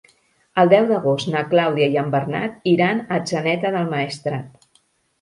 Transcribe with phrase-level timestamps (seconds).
[0.63, 4.71] El deu d'agost na Clàudia i en Bernat iran a Atzeneta del Maestrat.